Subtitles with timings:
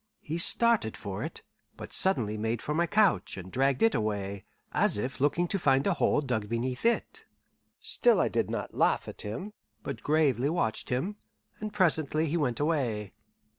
[0.23, 1.43] He started for it,
[1.77, 5.85] but suddenly made for my couch, and dragged it away, as if looking to find
[5.85, 7.23] a hole dug beneath it.
[7.79, 9.53] Still I did not laugh at him,
[9.83, 11.17] but gravely watched him;
[11.59, 13.13] and presently he went away.